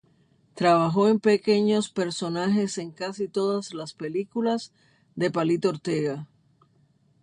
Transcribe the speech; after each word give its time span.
Trabajó 0.55 1.09
en 1.09 1.19
pequeños 1.19 1.91
personajes 1.91 2.79
en 2.79 2.89
casi 2.89 3.27
todas 3.27 3.75
las 3.75 3.93
películas 3.93 4.73
de 5.13 5.29
Palito 5.29 5.69
Ortega. 5.69 6.27